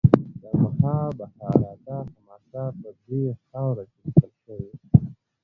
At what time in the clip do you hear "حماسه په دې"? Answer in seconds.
2.11-3.21